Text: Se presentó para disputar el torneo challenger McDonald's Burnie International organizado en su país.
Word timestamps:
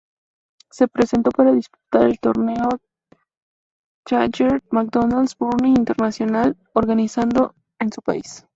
Se 0.71 0.87
presentó 0.87 1.29
para 1.29 1.51
disputar 1.51 2.07
el 2.09 2.19
torneo 2.19 2.69
challenger 4.07 4.63
McDonald's 4.71 5.37
Burnie 5.37 5.75
International 5.77 6.57
organizado 6.73 7.53
en 7.79 7.93
su 7.93 8.01
país. 8.01 8.43